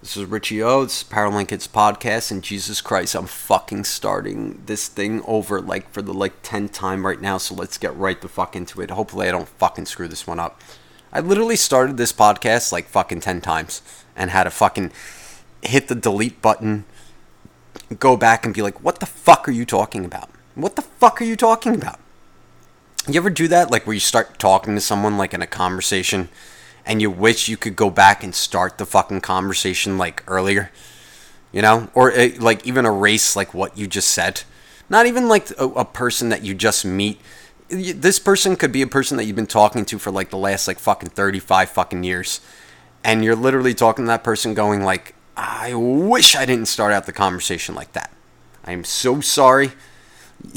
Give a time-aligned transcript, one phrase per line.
[0.00, 0.84] This is Richie O.
[0.84, 5.90] This is Paralink Kids podcast, and Jesus Christ, I'm fucking starting this thing over like
[5.92, 7.36] for the like tenth time right now.
[7.36, 8.90] So let's get right the fuck into it.
[8.90, 10.58] Hopefully, I don't fucking screw this one up.
[11.12, 13.82] I literally started this podcast like fucking ten times
[14.16, 14.90] and had to fucking
[15.60, 16.86] hit the delete button,
[17.98, 20.30] go back and be like, "What the fuck are you talking about?
[20.54, 22.00] What the fuck are you talking about?"
[23.06, 23.70] You ever do that?
[23.70, 26.30] Like where you start talking to someone like in a conversation
[26.86, 30.70] and you wish you could go back and start the fucking conversation like earlier,
[31.52, 34.42] you know, or uh, like even erase like what you just said.
[34.88, 37.20] Not even like a, a, person that you just meet.
[37.68, 40.66] This person could be a person that you've been talking to for like the last
[40.66, 42.40] like fucking 35 fucking years.
[43.04, 47.06] And you're literally talking to that person going like, I wish I didn't start out
[47.06, 48.12] the conversation like that.
[48.64, 49.72] I'm so sorry.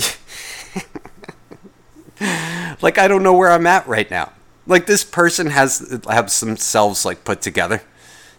[2.81, 4.31] like I don't know where I'm at right now
[4.65, 7.81] like this person has have themselves like put together,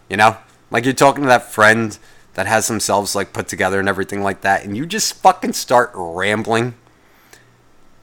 [0.09, 0.37] you know?
[0.71, 1.97] Like you're talking to that friend
[2.33, 5.91] that has themselves like put together and everything like that, and you just fucking start
[5.93, 6.75] rambling.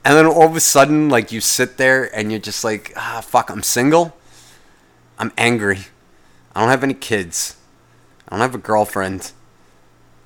[0.05, 3.23] And then all of a sudden, like you sit there and you're just like, ah,
[3.25, 4.17] fuck, I'm single.
[5.19, 5.81] I'm angry.
[6.55, 7.57] I don't have any kids.
[8.29, 9.33] I don't have a girlfriend.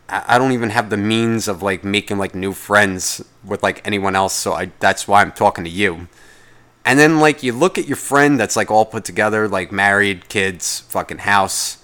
[0.08, 4.14] I don't even have the means of like making like new friends with like anyone
[4.14, 4.34] else.
[4.34, 6.08] So I that's why I'm talking to you.
[6.86, 10.28] And then like you look at your friend that's like all put together, like married,
[10.28, 11.82] kids, fucking house.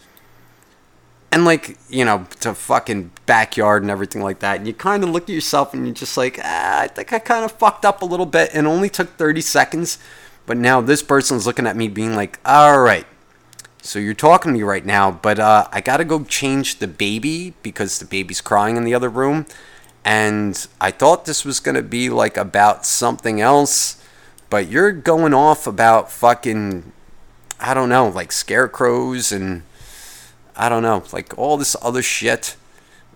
[1.32, 4.58] And like, you know, to fucking backyard and everything like that.
[4.58, 7.18] And you kind of look at yourself and you're just like, ah, I think I
[7.18, 9.98] kind of fucked up a little bit and only took 30 seconds.
[10.46, 13.06] But now this person's looking at me being like, all right,
[13.80, 17.54] so you're talking to me right now, but uh, I gotta go change the baby
[17.62, 19.46] because the baby's crying in the other room.
[20.04, 24.01] And I thought this was gonna be like about something else
[24.52, 26.92] but you're going off about fucking,
[27.58, 29.62] I don't know, like scarecrows and
[30.54, 32.56] I don't know, like all this other shit.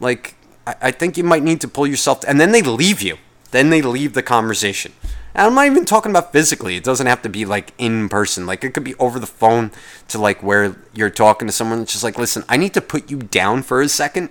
[0.01, 0.35] Like,
[0.67, 2.25] I, I think you might need to pull yourself.
[2.27, 3.19] And then they leave you.
[3.51, 4.95] Then they leave the conversation.
[5.35, 6.77] And I'm not even talking about physically.
[6.77, 8.47] It doesn't have to be like in person.
[8.47, 9.73] Like it could be over the phone
[10.09, 11.83] to like where you're talking to someone.
[11.83, 14.31] It's just like, listen, I need to put you down for a second.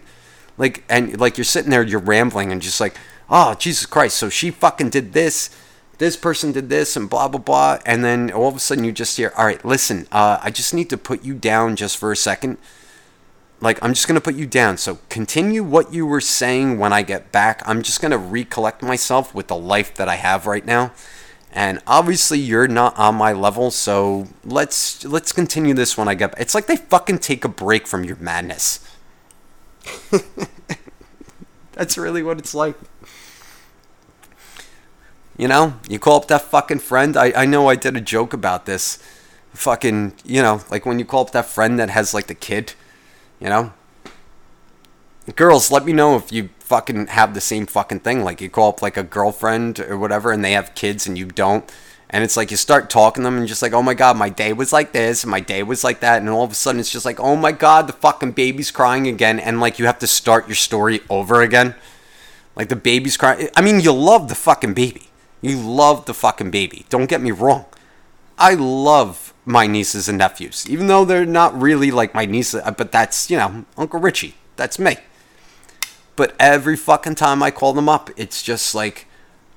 [0.58, 2.96] Like and like you're sitting there, you're rambling and just like,
[3.30, 4.18] oh Jesus Christ.
[4.18, 5.52] So she fucking did this
[5.98, 7.80] this person did this and blah blah blah.
[7.86, 10.74] And then all of a sudden you just hear all right listen uh, i just
[10.74, 12.58] need to put you down just for a second.
[13.62, 14.78] Like i'm just going to put you down.
[14.78, 17.62] So continue what you were saying when i get back.
[17.66, 20.92] I'm just going to recollect myself with the life that i have right now.
[21.52, 26.32] And obviously you're not on my level so let's let's continue this when i get
[26.34, 26.42] back.
[26.42, 28.80] it's like they fucking take a break from your madness.
[31.74, 32.76] That's really what it's like
[35.38, 37.18] you know, you call up that fucking friend.
[37.18, 39.00] I, I know I did a joke about this.
[39.54, 42.74] Fucking, you know, like when you call up that friend that has like the kid,
[43.40, 43.74] you know?
[45.36, 48.24] Girls, let me know if you fucking have the same fucking thing.
[48.24, 51.26] Like you call up like a girlfriend or whatever and they have kids and you
[51.26, 51.70] don't.
[52.10, 54.30] And it's like you start talking to them and just like, oh my god, my
[54.30, 56.20] day was like this and my day was like that.
[56.20, 59.08] And all of a sudden it's just like, oh my god, the fucking baby's crying
[59.08, 59.40] again.
[59.40, 61.76] And like you have to start your story over again.
[62.56, 63.50] Like the baby's crying.
[63.56, 65.10] I mean, you love the fucking baby
[65.46, 66.86] you love the fucking baby.
[66.90, 67.66] Don't get me wrong.
[68.38, 72.72] I love my nieces and nephews, even though they're not really like my nieces, uh,
[72.72, 74.36] but that's, you know, Uncle Richie.
[74.56, 74.98] That's me.
[76.16, 79.08] But every fucking time I call them up, it's just like,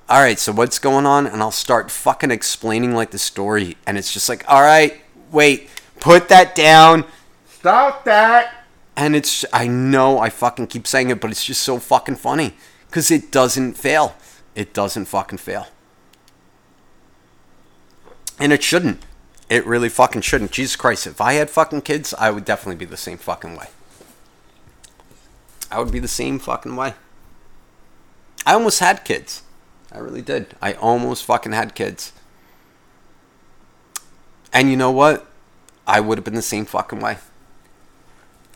[0.07, 1.25] all right, so what's going on?
[1.25, 3.77] And I'll start fucking explaining like the story.
[3.85, 5.01] And it's just like, all right,
[5.31, 5.69] wait,
[5.99, 7.05] put that down.
[7.47, 8.65] Stop that.
[8.95, 12.53] And it's, I know I fucking keep saying it, but it's just so fucking funny
[12.87, 14.15] because it doesn't fail.
[14.55, 15.67] It doesn't fucking fail.
[18.39, 19.05] And it shouldn't.
[19.49, 20.51] It really fucking shouldn't.
[20.51, 23.67] Jesus Christ, if I had fucking kids, I would definitely be the same fucking way.
[25.71, 26.93] I would be the same fucking way.
[28.45, 29.43] I almost had kids.
[29.91, 30.55] I really did.
[30.61, 32.13] I almost fucking had kids.
[34.53, 35.27] And you know what?
[35.85, 37.17] I would have been the same fucking way.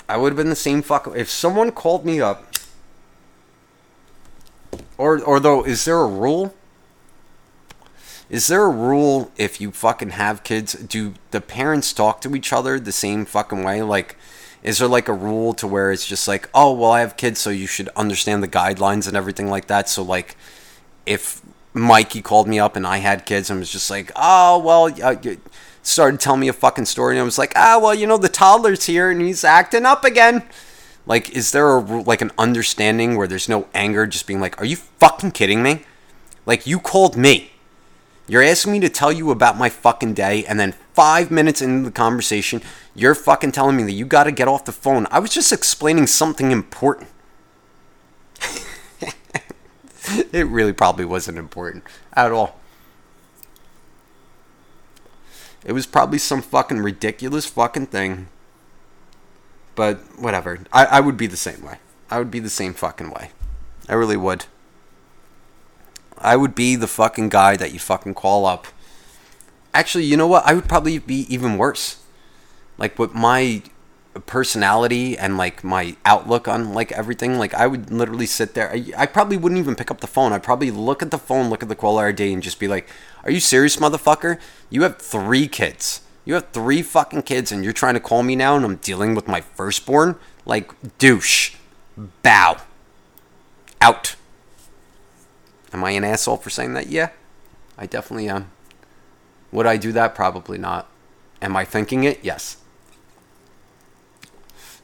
[0.08, 2.46] I would have been the same fucking if someone called me up
[4.98, 6.54] or or though is there a rule
[8.34, 10.74] is there a rule if you fucking have kids?
[10.74, 13.84] Do the parents talk to each other the same fucking way?
[13.84, 14.18] Like,
[14.64, 17.40] is there like a rule to where it's just like, oh, well, I have kids,
[17.40, 19.88] so you should understand the guidelines and everything like that?
[19.88, 20.36] So, like,
[21.06, 21.44] if
[21.76, 25.36] Mikey called me up and I had kids and was just like, oh, well, uh,
[25.84, 28.30] started telling me a fucking story, and I was like, ah, well, you know, the
[28.30, 30.42] toddler's here and he's acting up again.
[31.06, 34.66] Like, is there a like an understanding where there's no anger, just being like, are
[34.66, 35.86] you fucking kidding me?
[36.48, 37.52] Like, you called me
[38.28, 41.84] you're asking me to tell you about my fucking day, and then five minutes into
[41.84, 42.62] the conversation,
[42.96, 45.08] You're fucking telling me that you got to get off the phone.
[45.10, 47.10] I was just explaining something important.
[50.32, 51.84] it really probably wasn't important
[52.14, 52.60] at all.
[55.66, 58.28] It was probably some fucking ridiculous fucking thing.
[59.76, 60.60] But whatever.
[60.72, 61.80] I, I would be the same way.
[62.12, 63.32] I would be the same fucking way.
[63.90, 64.46] I really would.
[66.24, 68.68] I would be the fucking guy that you fucking call up.
[69.74, 70.46] Actually, you know what?
[70.46, 72.04] I would probably be even worse.
[72.78, 73.64] Like with my
[74.26, 78.72] personality and like my outlook on like everything, like I would literally sit there.
[78.72, 80.34] I, I probably wouldn't even pick up the phone.
[80.34, 82.88] I'd probably look at the phone, look at the caller ID, and just be like,
[83.24, 84.40] "Are you serious, motherfucker?
[84.70, 86.02] You have three kids.
[86.26, 89.16] You have three fucking kids, and you're trying to call me now, and I'm dealing
[89.16, 90.18] with my firstborn.
[90.46, 91.56] Like douche,
[92.22, 92.58] bow,
[93.82, 94.16] out."
[95.74, 96.88] Am I an asshole for saying that?
[96.88, 97.10] Yeah,
[97.78, 98.52] I definitely am.
[99.52, 100.16] Would I do that?
[100.16, 100.88] Probably not.
[101.42, 102.20] Am I thinking it?
[102.24, 102.58] Yes.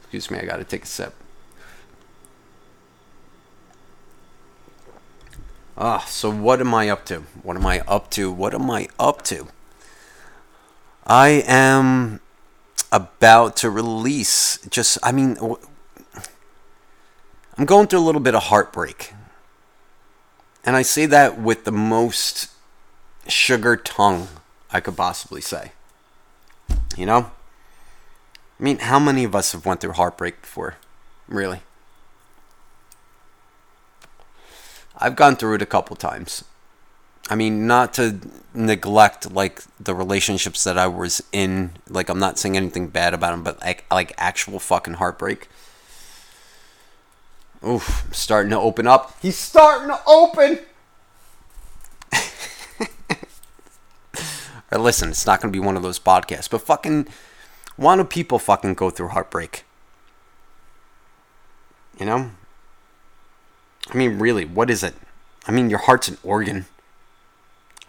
[0.01, 1.13] Excuse me, I gotta take a sip.
[5.77, 7.19] Ah, so what am I up to?
[7.43, 8.31] What am I up to?
[8.31, 9.47] What am I up to?
[11.05, 12.19] I am
[12.91, 15.37] about to release just, I mean,
[17.57, 19.13] I'm going through a little bit of heartbreak.
[20.63, 22.49] And I say that with the most
[23.27, 24.27] sugar tongue
[24.71, 25.71] I could possibly say.
[26.97, 27.31] You know?
[28.59, 30.75] I mean, how many of us have went through heartbreak before?
[31.27, 31.61] Really?
[34.97, 36.43] I've gone through it a couple times.
[37.29, 38.19] I mean, not to
[38.53, 41.71] neglect like the relationships that I was in.
[41.87, 45.47] Like, I'm not saying anything bad about them, but like, like actual fucking heartbreak.
[47.65, 49.17] Oof, starting to open up.
[49.21, 50.59] He's starting to open.
[54.71, 57.07] or listen, it's not going to be one of those podcasts, but fucking,
[57.75, 59.65] why do people fucking go through heartbreak?
[61.99, 62.31] You know?
[63.89, 64.95] I mean, really, what is it?
[65.45, 66.65] I mean, your heart's an organ.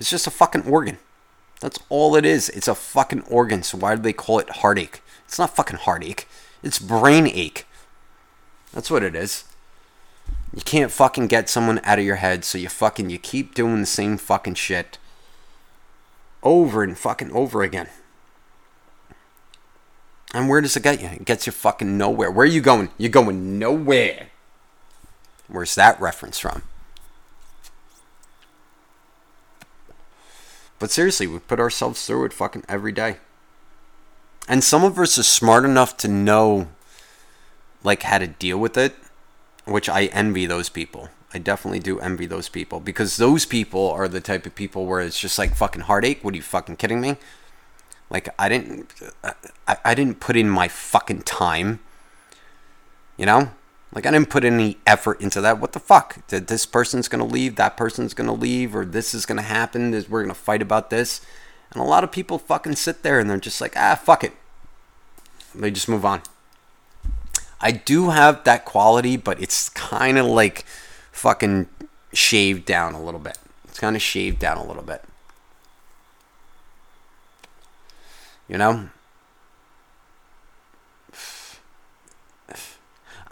[0.01, 0.99] It's just a fucking organ.
[1.61, 2.49] That's all it is.
[2.49, 3.63] It's a fucking organ.
[3.63, 5.03] So why do they call it heartache?
[5.27, 6.27] It's not fucking heartache.
[6.63, 7.67] It's brain ache.
[8.73, 9.45] That's what it is.
[10.55, 13.81] You can't fucking get someone out of your head, so you fucking you keep doing
[13.81, 14.99] the same fucking shit
[16.43, 17.89] over and fucking over again.
[20.35, 21.09] And where does it get you?
[21.09, 22.31] It gets you fucking nowhere.
[22.31, 22.91] Where are you going?
[22.99, 24.29] You're going nowhere.
[25.49, 26.63] Where's that reference from?
[30.79, 33.19] But seriously, we put ourselves through it fucking every day.
[34.49, 36.69] And some of us are smart enough to know
[37.85, 38.95] like how to deal with it
[39.71, 41.09] which I envy those people.
[41.33, 45.01] I definitely do envy those people because those people are the type of people where
[45.01, 46.25] it's just like fucking heartache.
[46.25, 47.17] What are you fucking kidding me?
[48.11, 48.93] Like I didn't,
[49.69, 51.79] I, I didn't put in my fucking time.
[53.17, 53.53] You know,
[53.95, 55.61] like I didn't put any effort into that.
[55.61, 56.27] What the fuck?
[56.29, 59.95] That this person's gonna leave, that person's gonna leave, or this is gonna happen.
[59.95, 61.21] Is we're gonna fight about this,
[61.73, 64.33] and a lot of people fucking sit there and they're just like, ah, fuck it.
[65.55, 66.23] They just move on.
[67.61, 70.65] I do have that quality, but it's kind of like
[71.13, 71.69] fucking
[72.13, 73.39] shaved down a little bit.
[73.65, 75.05] It's kind of shaved down a little bit.
[78.49, 78.89] You know?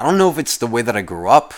[0.00, 1.54] I don't know if it's the way that I grew up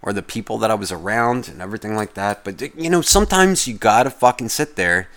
[0.00, 3.68] or the people that I was around and everything like that, but you know, sometimes
[3.68, 5.08] you gotta fucking sit there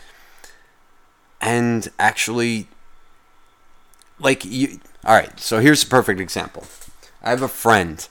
[1.42, 2.68] and actually
[4.20, 6.66] like you all right so here's a perfect example
[7.22, 8.08] I have a friend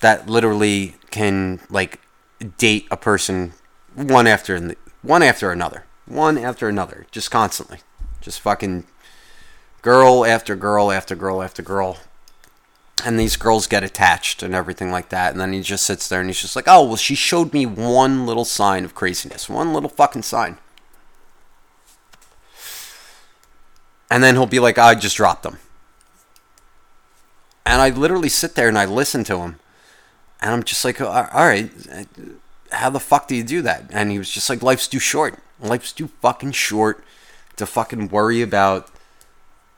[0.00, 2.00] that literally can like
[2.58, 3.52] date a person
[3.94, 7.78] one after one after another, one after another, just constantly,
[8.20, 8.84] just fucking
[9.82, 11.98] girl after girl after girl after girl.
[13.04, 15.32] And these girls get attached and everything like that.
[15.32, 17.66] And then he just sits there and he's just like, oh, well, she showed me
[17.66, 19.48] one little sign of craziness.
[19.48, 20.56] One little fucking sign.
[24.10, 25.58] And then he'll be like, I just dropped them.
[27.66, 29.60] And I literally sit there and I listen to him.
[30.40, 31.70] And I'm just like, all right,
[32.72, 33.84] how the fuck do you do that?
[33.90, 35.38] And he was just like, life's too short.
[35.60, 37.02] Life's too fucking short
[37.56, 38.90] to fucking worry about,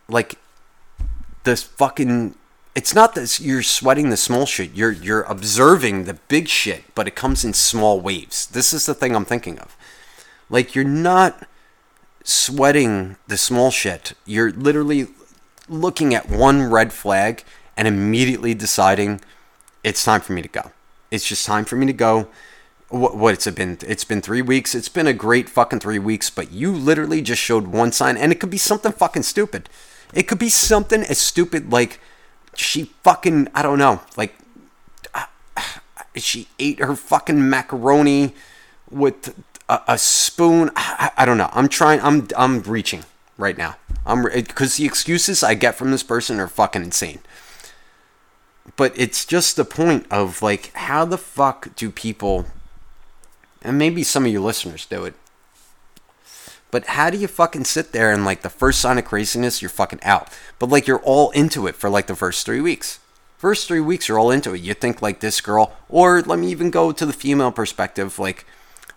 [0.09, 0.37] like,
[1.45, 2.35] this fucking.
[2.75, 4.75] It's not that you're sweating the small shit.
[4.75, 8.47] You're you're observing the big shit, but it comes in small waves.
[8.47, 9.77] This is the thing I'm thinking of.
[10.51, 11.47] Like you're not
[12.23, 14.13] sweating the small shit.
[14.27, 15.09] You're literally
[15.69, 17.45] looking at one red flag
[17.77, 19.21] and immediately deciding
[19.85, 20.73] it's time for me to go.
[21.11, 22.29] It's just time for me to go.
[22.89, 23.79] What, what it's been?
[23.87, 24.75] It's been three weeks.
[24.75, 28.33] It's been a great fucking three weeks, but you literally just showed one sign, and
[28.33, 29.69] it could be something fucking stupid.
[30.15, 32.01] It could be something as stupid like
[32.55, 34.37] she fucking I don't know, like
[36.17, 38.35] she ate her fucking macaroni
[38.91, 39.35] with
[39.69, 40.71] a, a spoon.
[40.77, 41.51] I, I, don't know.
[41.53, 42.01] I'm trying.
[42.01, 43.05] I'm I'm reaching
[43.37, 43.77] right now.
[44.05, 47.21] I'm because the excuses I get from this person are fucking insane.
[48.77, 52.47] But it's just the point of like, how the fuck do people,
[53.63, 55.15] and maybe some of you listeners do it,
[56.71, 59.69] but how do you fucking sit there and like the first sign of craziness, you're
[59.71, 60.29] fucking out.
[60.59, 63.01] But like you're all into it for like the first three weeks.
[63.39, 64.61] First three weeks, you're all into it.
[64.61, 68.47] You think like this girl, or let me even go to the female perspective, like,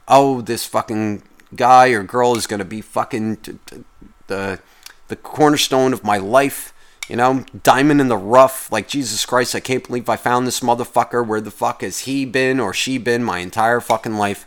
[0.08, 1.24] oh, this fucking
[1.56, 3.84] guy or girl is gonna be fucking t- t-
[4.28, 4.60] the
[5.08, 6.74] the cornerstone of my life.
[7.10, 8.72] You know, diamond in the rough.
[8.72, 11.26] Like Jesus Christ, I can't believe I found this motherfucker.
[11.26, 14.46] Where the fuck has he been or she been my entire fucking life?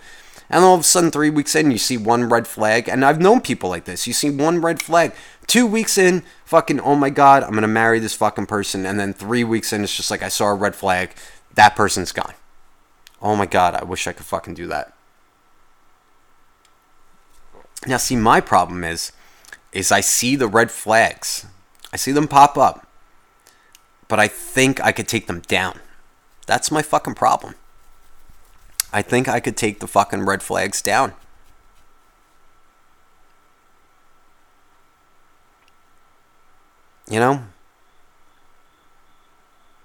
[0.48, 2.88] And all of a sudden, three weeks in, you see one red flag.
[2.88, 4.06] And I've known people like this.
[4.06, 5.12] You see one red flag.
[5.46, 8.86] Two weeks in, fucking, oh my God, I'm going to marry this fucking person.
[8.86, 11.14] And then three weeks in, it's just like I saw a red flag.
[11.54, 12.34] That person's gone.
[13.20, 14.92] Oh my God, I wish I could fucking do that.
[17.86, 19.10] Now, see, my problem is,
[19.72, 21.46] is I see the red flags.
[21.92, 22.86] I see them pop up.
[24.08, 25.78] But I think I could take them down.
[26.46, 27.54] That's my fucking problem.
[28.92, 31.14] I think I could take the fucking red flags down.
[37.08, 37.44] You know?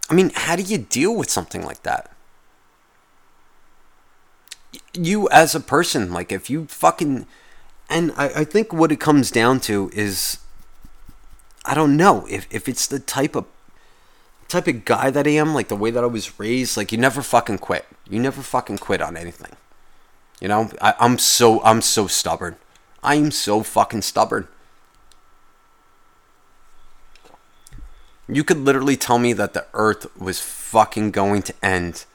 [0.09, 2.11] I mean, how do you deal with something like that?
[4.93, 7.27] You as a person, like if you fucking
[7.89, 10.39] and I, I think what it comes down to is
[11.67, 13.45] I don't know if, if it's the type of
[14.47, 16.97] type of guy that I am, like the way that I was raised, like you
[16.97, 17.85] never fucking quit.
[18.09, 19.51] You never fucking quit on anything.
[20.39, 22.55] You know, I, I'm so I'm so stubborn.
[23.03, 24.47] I'm so fucking stubborn.
[28.29, 32.05] You could literally tell me that the earth was fucking going to end.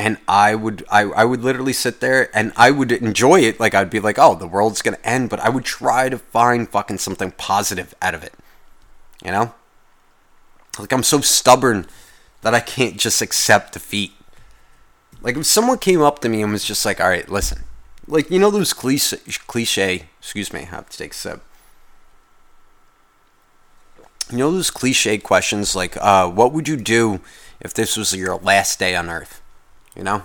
[0.00, 3.60] And I would I, I would literally sit there and I would enjoy it.
[3.60, 6.66] Like I'd be like, oh, the world's gonna end, but I would try to find
[6.66, 8.32] fucking something positive out of it.
[9.22, 9.52] You know?
[10.78, 11.86] Like I'm so stubborn
[12.40, 14.12] that I can't just accept defeat.
[15.20, 17.64] Like if someone came up to me and was just like, "All right, listen,"
[18.06, 20.06] like you know those cliche, cliche.
[20.18, 21.42] Excuse me, I have to take a sip.
[24.30, 27.20] You know those cliche questions like, uh, "What would you do
[27.60, 29.42] if this was your last day on Earth?"
[29.96, 30.22] You know.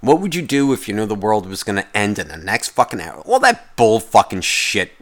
[0.00, 2.68] What would you do if you knew the world was gonna end in the next
[2.68, 3.20] fucking hour?
[3.20, 4.92] All that bull fucking shit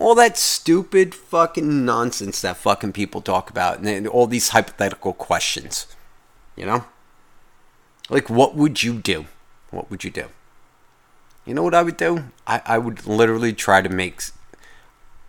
[0.00, 5.86] all that stupid fucking nonsense that fucking people talk about and all these hypothetical questions.
[6.56, 6.84] You know?
[8.08, 9.26] Like, what would you do?
[9.70, 10.28] What would you do?
[11.44, 12.24] You know what I would do?
[12.46, 14.22] I, I would literally try to make.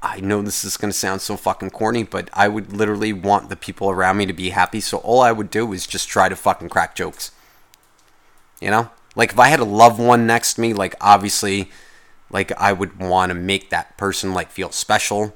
[0.01, 3.49] I know this is going to sound so fucking corny, but I would literally want
[3.49, 4.79] the people around me to be happy.
[4.79, 7.31] So all I would do is just try to fucking crack jokes.
[8.61, 8.89] You know?
[9.15, 11.69] Like, if I had a loved one next to me, like, obviously
[12.31, 15.35] like I would want to make that person like feel special.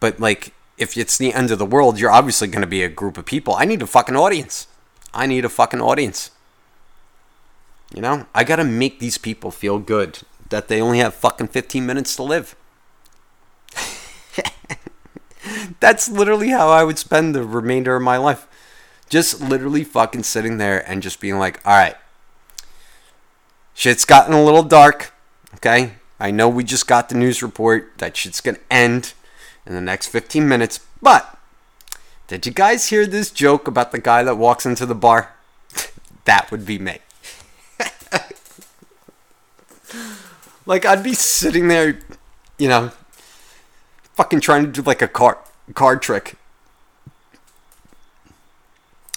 [0.00, 2.88] But like if it's the end of the world, you're obviously going to be a
[2.88, 3.54] group of people.
[3.54, 4.66] I need a fucking audience.
[5.14, 6.30] I need a fucking audience.
[7.94, 11.48] You know, I got to make these people feel good that they only have fucking
[11.48, 12.54] 15 minutes to live.
[15.80, 18.46] That's literally how I would spend the remainder of my life.
[19.08, 21.96] Just literally fucking sitting there and just being like, all right,
[23.78, 25.14] shit's gotten a little dark.
[25.54, 25.92] Okay.
[26.18, 29.14] I know we just got the news report that shit's going to end
[29.64, 31.38] in the next 15 minutes, but
[32.26, 35.32] did you guys hear this joke about the guy that walks into the bar?
[36.24, 36.98] that would be me.
[40.66, 42.00] like, I'd be sitting there,
[42.58, 42.90] you know,
[44.14, 45.36] fucking trying to do like a card,
[45.74, 46.34] card trick.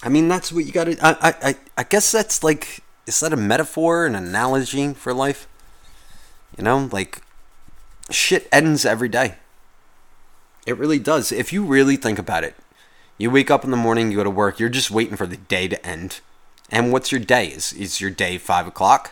[0.03, 0.95] I mean, that's what you gotta.
[1.01, 5.45] I, I, I guess that's like, is that a metaphor, an analogy for life?
[6.57, 7.21] You know, like
[8.09, 9.35] shit ends every day.
[10.65, 11.31] It really does.
[11.33, 12.55] If you really think about it,
[13.17, 15.35] you wake up in the morning, you go to work, you're just waiting for the
[15.35, 16.21] day to end.
[16.69, 17.47] And what's your day?
[17.47, 19.11] Is is your day five o'clock?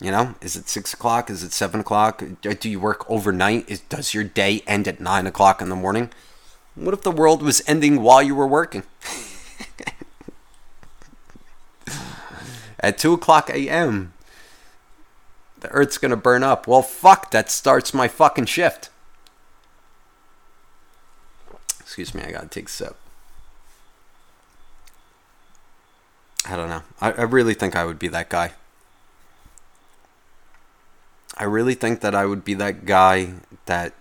[0.00, 1.28] You know, is it six o'clock?
[1.28, 2.22] Is it seven o'clock?
[2.22, 3.68] Uh, do you work overnight?
[3.68, 6.08] Is does your day end at nine o'clock in the morning?
[6.74, 8.84] What if the world was ending while you were working?
[12.80, 14.12] at two o'clock a.m
[15.60, 16.66] the earth's gonna burn up.
[16.66, 18.88] Well, fuck, that starts my fucking shift.
[21.80, 22.96] Excuse me, I gotta take a sip.
[26.46, 26.82] I don't know.
[27.00, 28.52] I, I really think I would be that guy.
[31.36, 33.34] I really think that I would be that guy
[33.66, 33.94] that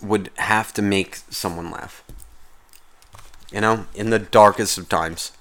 [0.00, 2.04] would have to make someone laugh.
[3.52, 5.32] You know, in the darkest of times.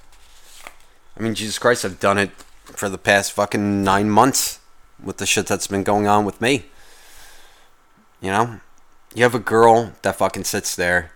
[1.17, 2.31] I mean, Jesus Christ, I've done it
[2.65, 4.59] for the past fucking nine months
[5.03, 6.65] with the shit that's been going on with me.
[8.21, 8.59] You know?
[9.15, 11.11] You have a girl that fucking sits there.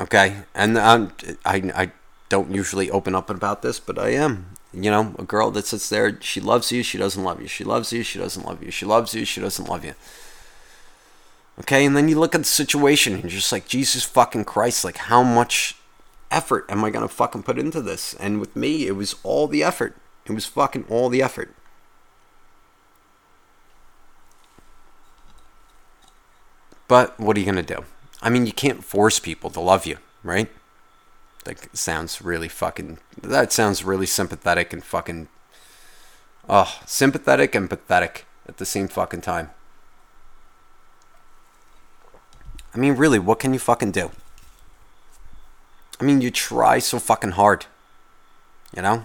[0.00, 0.38] Okay?
[0.54, 1.12] And I'm,
[1.44, 1.92] I, I
[2.28, 4.50] don't usually open up about this, but I am.
[4.72, 7.48] You know, a girl that sits there, she loves you, she doesn't love you.
[7.48, 8.70] She loves you, she doesn't love you.
[8.70, 9.94] She loves you, she doesn't love you.
[11.60, 14.84] Okay, and then you look at the situation and you're just like, Jesus fucking Christ,
[14.84, 15.77] like how much
[16.30, 18.14] effort am I gonna fucking put into this?
[18.14, 19.96] And with me, it was all the effort.
[20.26, 21.54] It was fucking all the effort.
[26.86, 27.84] But what are you gonna do?
[28.22, 30.48] I mean, you can't force people to love you, right?
[31.46, 32.98] Like, sounds really fucking.
[33.22, 35.28] That sounds really sympathetic and fucking.
[36.48, 39.50] Oh, sympathetic and pathetic at the same fucking time.
[42.74, 44.10] I mean, really, what can you fucking do?
[46.00, 47.66] I mean, you try so fucking hard.
[48.74, 49.04] You know?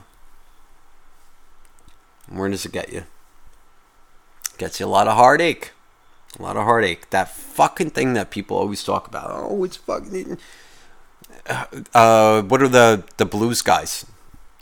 [2.29, 3.03] Where does it get you?
[4.57, 5.71] Gets you a lot of heartache.
[6.39, 7.09] A lot of heartache.
[7.09, 9.29] That fucking thing that people always talk about.
[9.31, 10.38] Oh, it's fucking.
[11.93, 14.05] Uh, what are the the blues guys?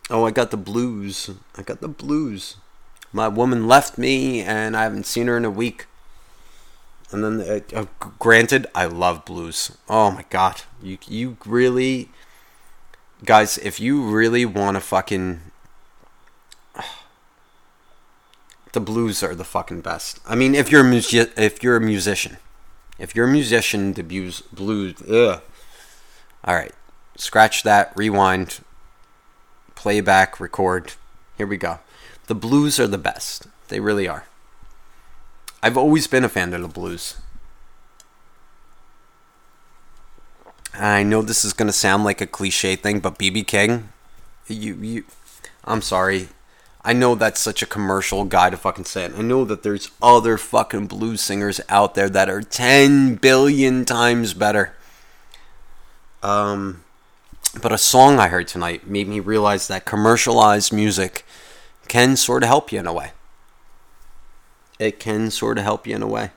[0.09, 1.29] Oh, I got the blues.
[1.57, 2.57] I got the blues.
[3.13, 5.85] My woman left me, and I haven't seen her in a week.
[7.11, 7.85] And then, uh, uh,
[8.19, 9.77] granted, I love blues.
[9.89, 12.09] Oh my god, you you really,
[13.23, 15.41] guys, if you really want to fucking,
[18.73, 20.19] the blues are the fucking best.
[20.27, 20.95] I mean, if you're a
[21.37, 22.37] if you're a musician,
[22.97, 25.01] if you're a musician, the blues blues.
[25.03, 25.41] Ugh.
[26.43, 26.73] All right,
[27.15, 27.91] scratch that.
[27.95, 28.59] Rewind.
[29.75, 30.39] Playback.
[30.39, 30.93] Record.
[31.37, 31.79] Here we go.
[32.27, 33.47] The blues are the best.
[33.67, 34.25] They really are.
[35.63, 37.17] I've always been a fan of the blues.
[40.73, 43.89] I know this is gonna sound like a cliche thing, but BB King,
[44.47, 45.03] you you,
[45.63, 46.29] I'm sorry.
[46.83, 49.13] I know that's such a commercial guy to fucking say it.
[49.15, 54.33] I know that there's other fucking blues singers out there that are 10 billion times
[54.33, 54.73] better.
[56.23, 56.83] Um,
[57.61, 61.23] but a song I heard tonight made me realize that commercialized music
[61.87, 63.11] can sort of help you in a way
[64.81, 66.31] it can sort of help you in a way.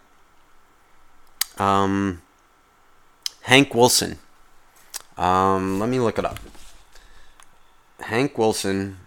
[1.56, 2.20] Um,
[3.42, 4.18] Hank Wilson.
[5.16, 6.38] Um, let me look it up.
[8.00, 8.98] Hank Wilson,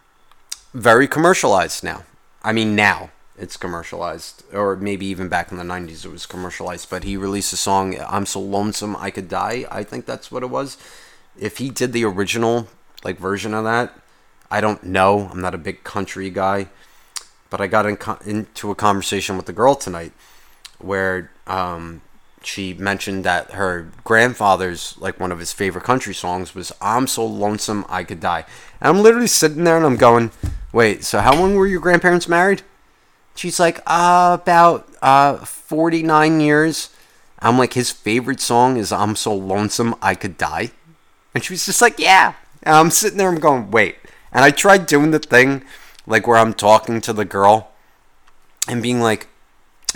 [0.73, 2.03] very commercialized now.
[2.43, 6.89] I mean, now it's commercialized, or maybe even back in the 90s it was commercialized.
[6.89, 9.65] But he released a song, I'm So Lonesome I Could Die.
[9.69, 10.77] I think that's what it was.
[11.37, 12.67] If he did the original
[13.03, 13.93] like version of that,
[14.49, 15.29] I don't know.
[15.31, 16.69] I'm not a big country guy
[17.49, 20.11] but I got in co- into a conversation with the girl tonight
[20.79, 22.01] where um,
[22.43, 27.25] she mentioned that her grandfather's like one of his favorite country songs was "I'm so
[27.25, 28.45] lonesome I could die."
[28.79, 30.31] And I'm literally sitting there and I'm going,
[30.71, 32.61] "Wait, so how long were your grandparents married?"
[33.35, 36.89] She's like, uh, "About uh, 49 years."
[37.39, 40.71] I'm like, "His favorite song is "I'm so lonesome I could die,"
[41.33, 43.97] and she was just like, "Yeah." And I'm sitting there, I'm going, "Wait,"
[44.31, 45.63] and I tried doing the thing
[46.07, 47.71] like where I'm talking to the girl
[48.67, 49.27] and being like,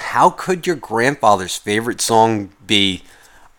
[0.02, 3.04] how could your grandfather's favorite song be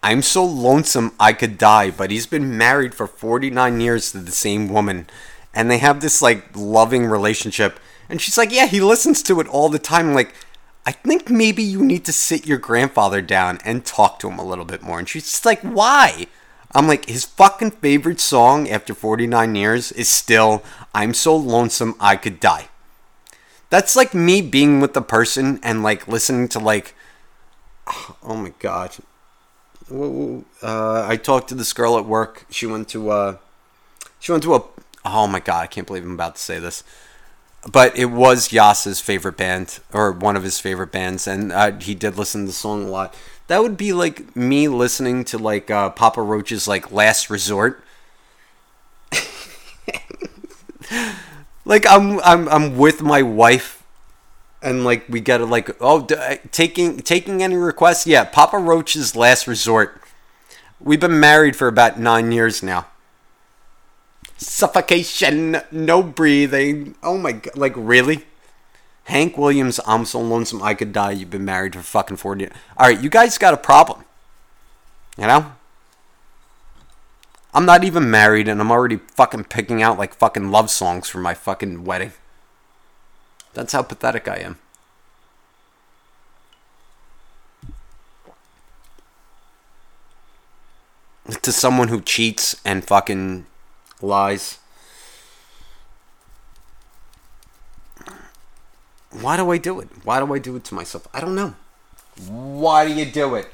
[0.03, 4.33] I'm so lonesome I could die, but he's been married for 49 years to the
[4.33, 5.07] same woman
[5.55, 7.79] and they have this like loving relationship.
[8.09, 10.35] And she's like, "Yeah, he listens to it all the time." like,
[10.85, 14.45] I think maybe you need to sit your grandfather down and talk to him a
[14.45, 14.99] little bit more.
[14.99, 16.27] And she's like, "Why?"
[16.75, 20.63] I'm like, his fucking favorite song after 49 years is still
[20.95, 22.69] I'm So Lonesome I Could Die.
[23.73, 26.95] That's like me being with the person and like listening to like,
[28.23, 28.99] oh my god.
[29.91, 32.45] Uh, I talked to this girl at work.
[32.51, 33.37] She went to uh,
[34.21, 34.65] she went to a.
[35.07, 35.63] Oh my god!
[35.63, 36.85] I can't believe I'm about to say this,
[37.71, 41.95] but it was Yas's favorite band or one of his favorite bands, and uh, he
[41.95, 43.15] did listen to the song a lot.
[43.47, 47.83] That would be like me listening to like uh, Papa Roach's like Last Resort.
[51.65, 53.83] like I'm I'm I'm with my wife
[54.63, 59.17] and like we it like oh d- uh, taking taking any requests yeah Papa Roach's
[59.17, 60.01] Last Resort.
[60.81, 62.87] We've been married for about 9 years now.
[64.37, 66.97] Suffocation, no breathing.
[67.05, 68.27] Oh my god, like really?
[69.05, 71.13] Hank Williams, I'm so lonesome I could die.
[71.13, 72.47] You've been married for fucking 40.
[72.47, 72.53] All
[72.89, 74.05] right, you guys got a problem.
[75.17, 75.53] You know?
[77.55, 81.19] I'm not even married and I'm already fucking picking out like fucking love songs for
[81.19, 82.13] my fucking wedding.
[83.53, 84.59] That's how pathetic I am.
[91.41, 93.47] to someone who cheats and fucking
[94.01, 94.59] lies.
[99.11, 99.89] Why do I do it?
[100.05, 101.07] Why do I do it to myself?
[101.13, 101.55] I don't know.
[102.29, 103.49] Why do you do it?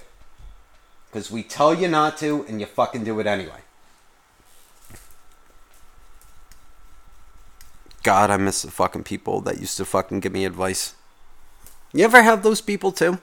[1.10, 3.60] Because we tell you not to and you fucking do it anyway.
[8.08, 10.94] God, I miss the fucking people that used to fucking give me advice.
[11.92, 13.18] You ever have those people too?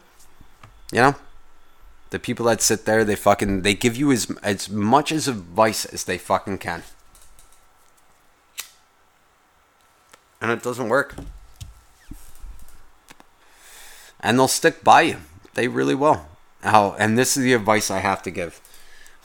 [0.91, 1.15] You know?
[2.11, 5.85] The people that sit there, they fucking they give you as as much as advice
[5.85, 6.83] as they fucking can.
[10.39, 11.15] And it doesn't work.
[14.19, 15.17] And they'll stick by you.
[15.55, 16.27] They really will.
[16.61, 18.61] How and this is the advice I have to give.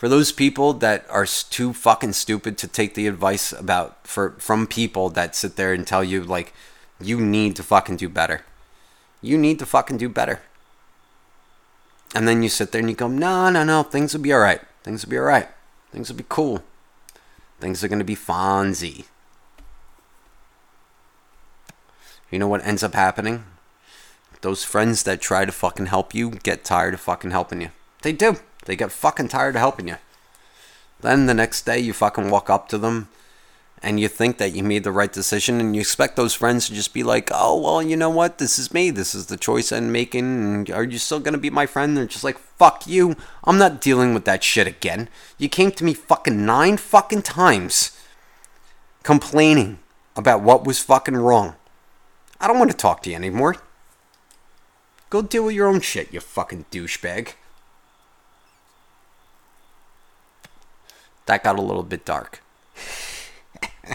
[0.00, 4.66] For those people that are too fucking stupid to take the advice about for from
[4.66, 6.54] people that sit there and tell you like
[6.98, 8.40] you need to fucking do better.
[9.20, 10.40] You need to fucking do better.
[12.14, 14.40] And then you sit there and you go, no, no, no, things will be all
[14.40, 14.62] right.
[14.84, 15.48] Things will be all right.
[15.92, 16.64] Things will be cool.
[17.60, 19.04] Things are going to be Fonzie.
[22.30, 23.44] You know what ends up happening?
[24.40, 27.68] Those friends that try to fucking help you get tired of fucking helping you.
[28.00, 28.38] They do.
[28.66, 29.96] They get fucking tired of helping you.
[31.00, 33.08] Then the next day you fucking walk up to them
[33.82, 36.74] and you think that you made the right decision and you expect those friends to
[36.74, 38.36] just be like, oh, well, you know what?
[38.36, 38.90] This is me.
[38.90, 40.70] This is the choice I'm making.
[40.70, 41.96] Are you still going to be my friend?
[41.96, 43.16] They're just like, fuck you.
[43.44, 45.08] I'm not dealing with that shit again.
[45.38, 47.98] You came to me fucking nine fucking times
[49.02, 49.78] complaining
[50.14, 51.54] about what was fucking wrong.
[52.38, 53.56] I don't want to talk to you anymore.
[55.08, 57.32] Go deal with your own shit, you fucking douchebag.
[61.30, 62.42] That got a little bit dark.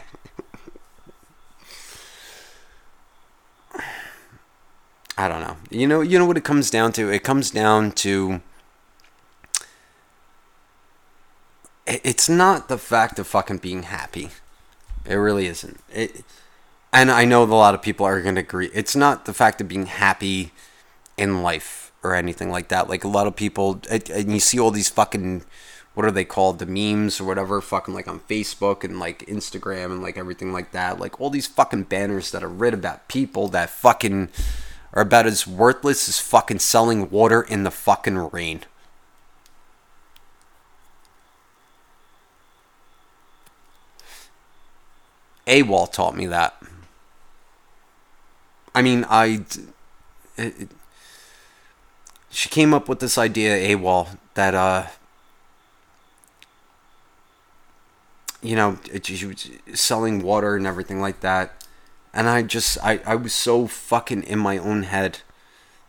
[5.18, 5.58] I don't know.
[5.70, 7.10] You know, you know what it comes down to?
[7.10, 8.40] It comes down to
[11.86, 14.30] it's not the fact of fucking being happy.
[15.06, 15.82] It really isn't.
[15.94, 16.24] It
[16.94, 18.70] and I know a lot of people are going to agree.
[18.74, 20.54] It's not the fact of being happy
[21.18, 22.88] in life or anything like that.
[22.88, 25.44] Like a lot of people and you see all these fucking
[25.96, 29.86] what are they called the memes or whatever fucking like on facebook and like instagram
[29.86, 33.48] and like everything like that like all these fucking banners that are written about people
[33.48, 34.30] that fucking
[34.96, 38.62] are about as worthless as fucking selling water in the fucking rain.
[45.46, 46.56] AWOL taught me that.
[48.74, 49.46] I mean, I.
[52.32, 54.88] She came up with this idea, AWOL, that, uh.
[58.46, 58.80] You know,
[59.74, 61.66] selling water and everything like that
[62.16, 65.20] and I just I, I was so fucking in my own head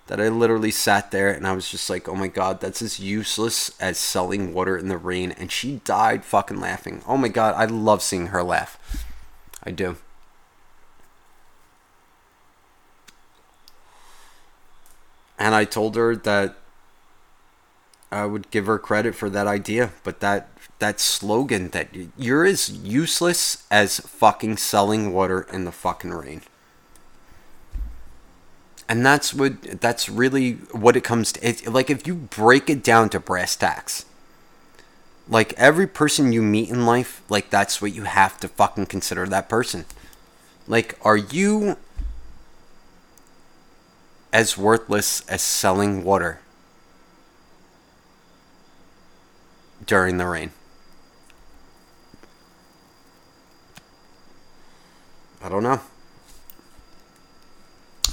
[0.09, 2.99] that I literally sat there and I was just like, oh my god, that's as
[2.99, 5.33] useless as selling water in the rain.
[5.33, 7.03] And she died fucking laughing.
[7.07, 9.07] Oh my god, I love seeing her laugh.
[9.63, 9.97] I do.
[15.39, 16.57] And I told her that
[18.11, 22.71] I would give her credit for that idea, but that that slogan that you're as
[22.71, 26.43] useless as fucking selling water in the fucking rain.
[28.89, 31.49] And that's what that's really what it comes to.
[31.49, 34.05] It, like if you break it down to brass tacks,
[35.29, 39.27] like every person you meet in life, like that's what you have to fucking consider
[39.27, 39.87] that person.
[40.69, 41.77] Like, are you
[44.33, 46.41] as worthless as selling water
[49.85, 50.51] during the rain?
[55.47, 55.81] I don't know.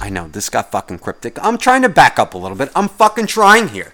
[0.00, 1.36] I know, this got fucking cryptic.
[1.44, 2.70] I'm trying to back up a little bit.
[2.76, 3.92] I'm fucking trying here.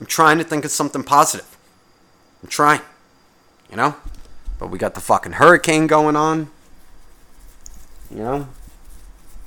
[0.00, 1.58] I'm trying to think of something positive.
[2.42, 2.80] I'm trying.
[3.70, 3.96] You know?
[4.58, 6.50] But we got the fucking hurricane going on.
[8.10, 8.48] You know?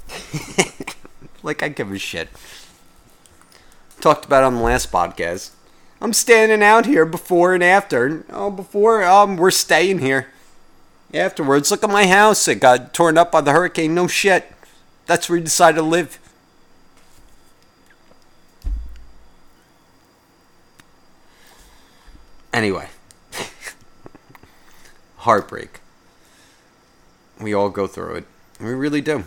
[1.43, 2.29] like I give a shit.
[3.99, 5.49] Talked about on the last podcast.
[5.99, 8.25] I'm standing out here before and after.
[8.29, 10.27] Oh, before um we're staying here.
[11.13, 12.47] Afterwards, look at my house.
[12.47, 13.93] It got torn up by the hurricane.
[13.93, 14.51] No shit.
[15.05, 16.17] That's where he decided to live.
[22.51, 22.87] Anyway,
[25.17, 25.79] heartbreak.
[27.39, 28.25] We all go through it.
[28.59, 29.25] We really do.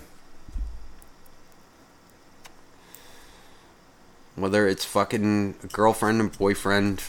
[4.37, 7.03] Whether it's fucking girlfriend and boyfriend,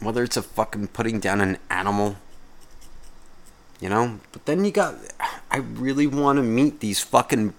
[0.00, 2.16] whether it's a fucking putting down an animal
[3.80, 4.20] you know?
[4.32, 4.96] But then you got.
[5.50, 7.54] I really want to meet these fucking.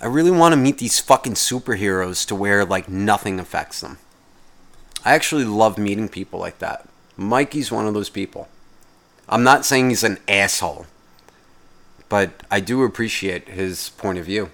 [0.00, 3.98] I really want to meet these fucking superheroes to where, like, nothing affects them.
[5.04, 6.88] I actually love meeting people like that.
[7.16, 8.48] Mikey's one of those people.
[9.28, 10.86] I'm not saying he's an asshole,
[12.08, 14.50] but I do appreciate his point of view.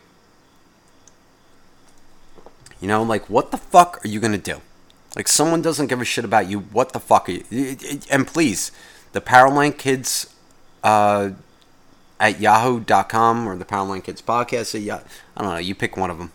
[2.80, 4.60] You know, like, what the fuck are you gonna do?
[5.14, 6.60] Like, someone doesn't give a shit about you.
[6.60, 7.76] What the fuck are you?
[8.10, 8.72] And please,
[9.14, 10.34] the Powerline Kids
[10.82, 11.30] uh,
[12.20, 14.74] at yahoo.com or the Powerline Kids podcast.
[14.74, 15.58] At I don't know.
[15.58, 16.32] You pick one of them.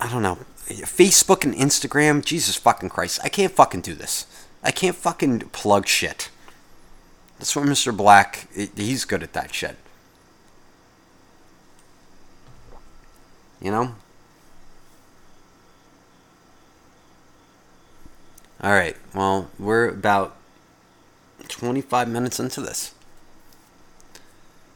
[0.00, 0.38] I don't know.
[0.66, 2.24] Facebook and Instagram.
[2.24, 3.20] Jesus fucking Christ.
[3.22, 4.26] I can't fucking do this.
[4.62, 6.30] I can't fucking plug shit.
[7.38, 7.94] That's what Mr.
[7.94, 9.76] Black, he's good at that shit.
[13.60, 13.94] You know?
[18.62, 20.36] Alright, well, we're about
[21.48, 22.94] 25 minutes into this.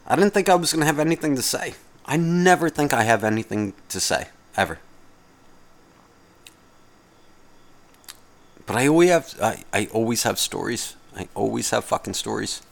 [0.09, 1.75] I didn't think I was going to have anything to say.
[2.05, 4.81] I never think I have anything to say, ever.
[8.67, 10.97] But I always have I, I always have stories.
[11.17, 12.63] I always have fucking stories.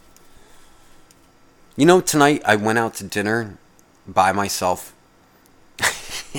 [1.76, 3.58] You know, tonight I went out to dinner
[4.06, 4.92] by myself.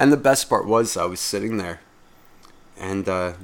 [0.00, 1.80] and the best part was I was sitting there
[2.78, 3.34] and uh,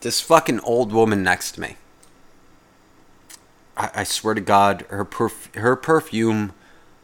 [0.00, 1.76] this fucking old woman next to me.
[3.76, 6.52] I, I swear to God, her perf- her perfume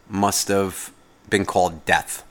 [0.09, 0.93] must have
[1.29, 2.25] been called death.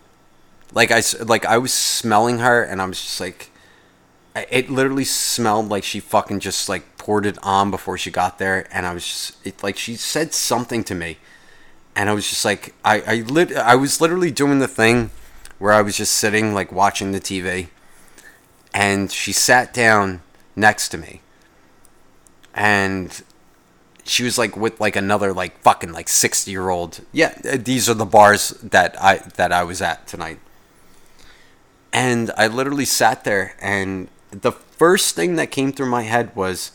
[0.73, 3.51] Like I like I was smelling her, and I was just like,
[4.35, 8.67] it literally smelled like she fucking just like poured it on before she got there,
[8.71, 11.17] and I was just it, like she said something to me,
[11.95, 15.11] and I was just like I I lit I was literally doing the thing
[15.59, 17.67] where I was just sitting like watching the TV,
[18.73, 20.21] and she sat down
[20.55, 21.21] next to me,
[22.53, 23.23] and
[24.03, 27.89] she was like with like another like fucking like 60 year old yeah uh, these
[27.89, 30.39] are the bars that i that i was at tonight
[31.93, 36.71] and I literally sat there, and the first thing that came through my head was,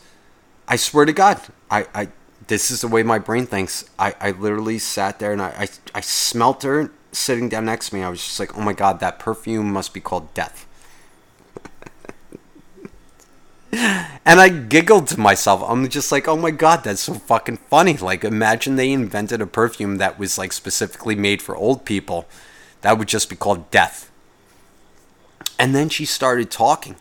[0.67, 2.07] I swear to God, I, I
[2.47, 3.83] this is the way my brain thinks.
[3.99, 7.95] I, I literally sat there and I, I, I smelt her sitting down next to
[7.95, 8.01] me.
[8.01, 10.65] I was just like, oh my God, that perfume must be called death.
[13.71, 15.63] And I giggled to myself.
[15.65, 17.97] I'm just like, oh my god, that's so fucking funny.
[17.97, 22.27] Like, imagine they invented a perfume that was like specifically made for old people.
[22.81, 24.09] That would just be called death.
[25.57, 26.95] And then she started talking.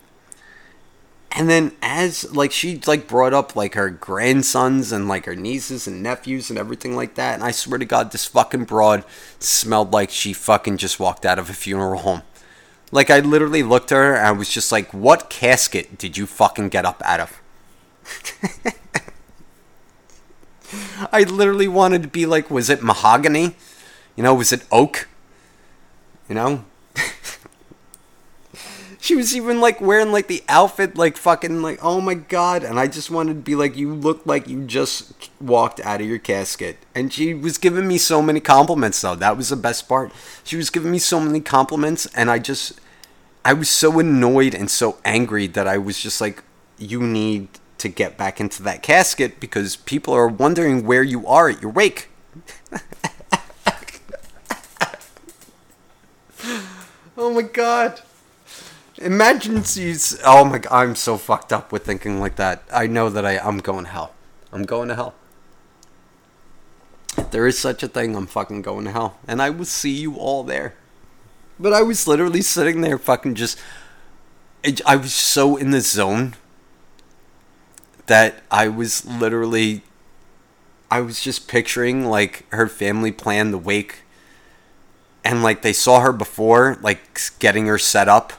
[1.30, 5.86] And then as like she like brought up like her grandsons and like her nieces
[5.86, 7.34] and nephews and everything like that.
[7.34, 9.04] And I swear to God, this fucking broad
[9.38, 12.22] smelled like she fucking just walked out of a funeral home.
[12.90, 16.26] Like I literally looked at her and I was just like, what casket did you
[16.26, 17.42] fucking get up out of?
[21.12, 23.56] I literally wanted to be like, was it mahogany?
[24.16, 25.08] You know, was it oak?
[26.28, 26.64] You know?
[29.08, 32.62] She was even like wearing like the outfit like fucking like oh my god.
[32.62, 36.06] And i just wanted to be like you look like you just walked out of
[36.06, 36.76] your casket.
[36.94, 39.14] And she was giving me so many compliments though.
[39.14, 40.12] That was the best part.
[40.44, 42.78] She was giving me so many compliments and i just
[43.46, 46.42] i was so annoyed and so angry that i was just like
[46.76, 51.48] you need to get back into that casket because people are wondering where you are
[51.48, 52.10] at your wake.
[57.20, 58.00] Oh my god
[59.00, 60.18] Imagine she's.
[60.24, 62.64] Oh my god, I'm so fucked up with thinking like that.
[62.72, 64.14] I know that I, I'm going to hell.
[64.52, 65.14] I'm going to hell.
[67.16, 69.18] If there is such a thing, I'm fucking going to hell.
[69.26, 70.74] And I will see you all there.
[71.60, 73.58] But I was literally sitting there fucking just.
[74.84, 76.34] I was so in the zone
[78.06, 79.82] that I was literally.
[80.90, 84.00] I was just picturing like her family plan the wake.
[85.24, 88.32] And like they saw her before, like getting her set up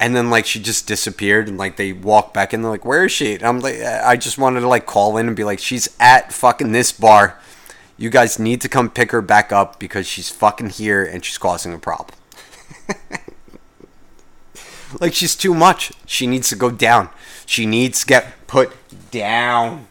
[0.00, 3.04] and then like she just disappeared and like they walk back and they're like where
[3.04, 3.34] is she?
[3.34, 6.32] And i'm like i just wanted to like call in and be like she's at
[6.32, 7.38] fucking this bar.
[7.96, 11.36] You guys need to come pick her back up because she's fucking here and she's
[11.36, 12.18] causing a problem.
[14.98, 15.92] Like she's too much.
[16.06, 17.10] She needs to go down.
[17.46, 18.72] She needs to get put
[19.10, 19.86] down.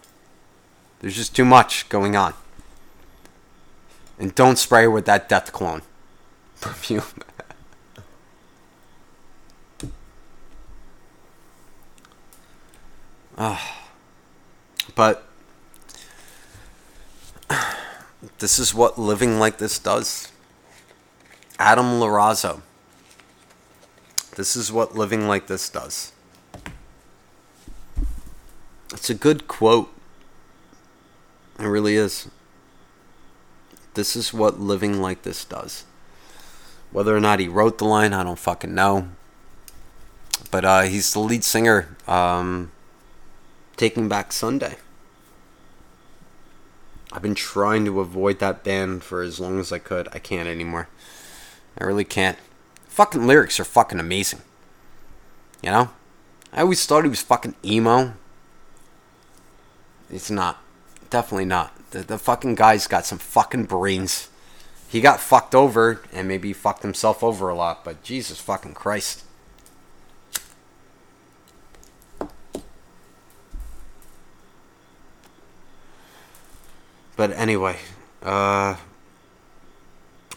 [0.99, 2.33] There's just too much going on.
[4.17, 5.83] And don't spray her with that death clone
[6.61, 7.03] perfume
[13.39, 13.57] Uh,
[14.95, 15.25] but
[18.39, 20.31] this is what living like this does.
[21.57, 22.61] Adam Lazzara.
[24.35, 26.11] This is what living like this does.
[28.93, 29.89] It's a good quote.
[31.59, 32.29] It really is.
[33.93, 35.85] This is what living like this does.
[36.91, 39.09] Whether or not he wrote the line, I don't fucking know.
[40.51, 42.71] But uh, he's the lead singer, um,
[43.79, 44.75] Taking Back Sunday.
[47.13, 50.09] I've been trying to avoid that band for as long as I could.
[50.11, 50.89] I can't anymore.
[51.77, 52.37] I really can't.
[52.89, 54.41] Fucking lyrics are fucking amazing.
[55.63, 55.91] You know?
[56.51, 58.15] I always thought he was fucking emo.
[60.11, 60.61] It's not.
[61.09, 61.73] Definitely not.
[61.91, 64.27] The, the fucking guy's got some fucking brains.
[64.89, 68.73] He got fucked over, and maybe he fucked himself over a lot, but Jesus fucking
[68.73, 69.23] Christ.
[77.19, 77.75] But anyway,
[78.23, 78.77] uh,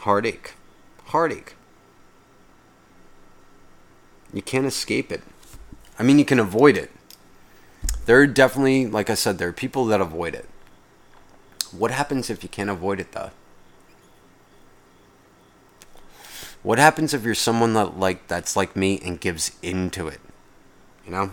[0.01, 0.55] heartache.
[1.05, 1.55] Heartache.
[4.35, 5.23] You can't escape it.
[5.97, 6.91] I mean, you can avoid it.
[8.07, 10.49] There are definitely, like I said, there are people that avoid it.
[11.71, 13.31] What happens if you can't avoid it, though?
[16.65, 20.21] What happens if you're someone that like that's like me and gives into it?
[21.07, 21.31] You know?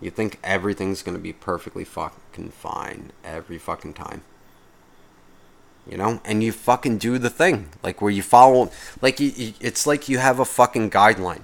[0.00, 4.22] You think everything's gonna be perfectly fucking fine every fucking time.
[5.88, 6.20] You know?
[6.24, 7.68] And you fucking do the thing.
[7.82, 8.70] Like where you follow
[9.00, 11.42] like you, you, it's like you have a fucking guideline.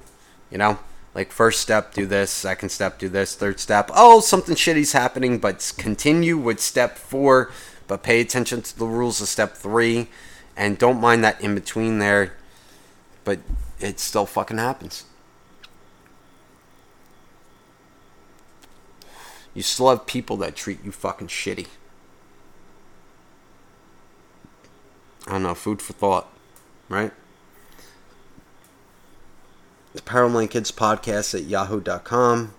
[0.50, 0.78] You know?
[1.14, 2.30] Like first step, do this.
[2.30, 3.34] Second step, do this.
[3.34, 7.50] Third step, oh, something shitty's happening, but continue with step four.
[7.86, 10.08] But pay attention to the rules of step three,
[10.56, 12.34] and don't mind that in between there.
[13.24, 13.40] But
[13.80, 15.04] it still fucking happens.
[19.52, 21.66] You still have people that treat you fucking shitty.
[25.26, 26.28] I don't know, food for thought,
[26.88, 27.12] right?
[29.94, 32.54] the Powerline Kids podcast at yahoo.com.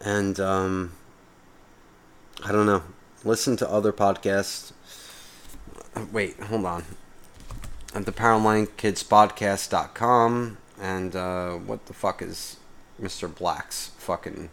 [0.00, 0.92] And um,
[2.44, 2.82] I don't know.
[3.24, 4.72] Listen to other podcasts.
[6.12, 6.84] Wait, hold on.
[7.94, 10.58] At the Powerline Kids podcast.com.
[10.80, 12.56] And uh, what the fuck is
[13.00, 13.32] Mr.
[13.32, 14.48] Black's fucking.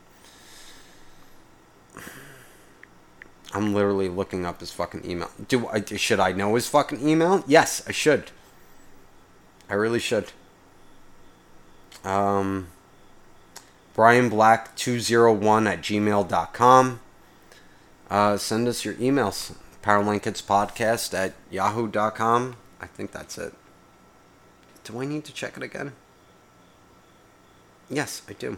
[3.55, 5.31] I'm literally looking up his fucking email.
[5.47, 7.41] Do I should I know his fucking email?
[7.47, 8.31] Yes, I should.
[9.69, 10.33] I really should.
[12.03, 12.67] Um,
[13.93, 16.99] Brian Black 201 at gmail.com.
[18.09, 19.55] Uh, send us your emails.
[19.81, 22.57] Podcast at yahoo.com.
[22.81, 23.53] I think that's it.
[24.83, 25.93] Do I need to check it again?
[27.89, 28.57] Yes, I do.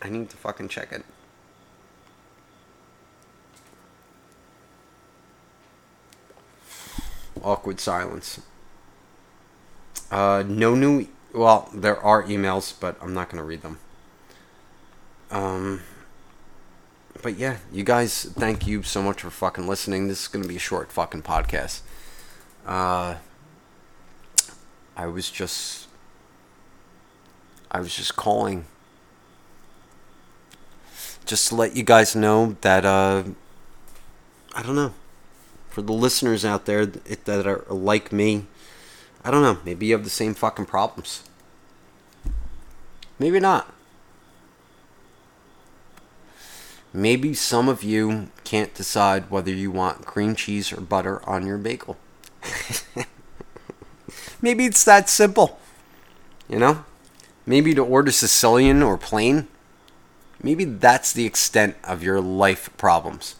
[0.00, 1.04] I need to fucking check it.
[7.42, 8.40] Awkward silence.
[10.10, 13.78] Uh, no new well, there are emails, but I'm not going to read them.
[15.30, 15.82] Um,
[17.22, 20.08] but yeah, you guys, thank you so much for fucking listening.
[20.08, 21.80] This is going to be a short fucking podcast.
[22.66, 23.16] Uh,
[24.96, 25.88] I was just,
[27.70, 28.64] I was just calling,
[31.26, 33.24] just to let you guys know that, uh,
[34.54, 34.94] I don't know,
[35.76, 38.46] for the listeners out there that are like me,
[39.22, 39.58] I don't know.
[39.62, 41.22] Maybe you have the same fucking problems.
[43.18, 43.70] Maybe not.
[46.94, 51.58] Maybe some of you can't decide whether you want cream cheese or butter on your
[51.58, 51.98] bagel.
[54.40, 55.58] Maybe it's that simple.
[56.48, 56.86] You know?
[57.44, 59.46] Maybe to order Sicilian or plain.
[60.42, 63.34] Maybe that's the extent of your life problems.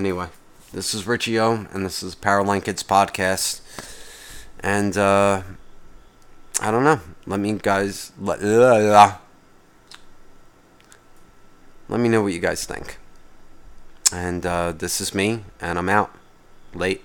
[0.00, 0.28] Anyway,
[0.72, 3.60] this is Richie O, and this is Powerline Kids Podcast.
[4.60, 5.42] And, uh,
[6.58, 7.00] I don't know.
[7.26, 9.20] Let me, guys, let, let
[11.90, 12.96] me know what you guys think.
[14.10, 16.16] And, uh, this is me, and I'm out.
[16.72, 17.04] Late.